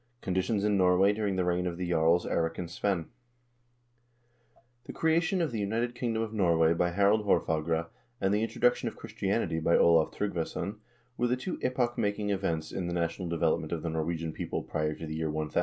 [0.21, 3.05] Conditions in Norway during the Reign of the Jarls ElRIK AND SVEIN
[4.85, 7.85] The creation of the united kingdom of Norway by Harald Haarfagre
[8.19, 10.77] and the introduction of Christianity by Olav Tryggvason
[11.19, 14.95] were the two epoch making events in the national development of the Norwegian people prior
[14.95, 15.59] to the year 1000.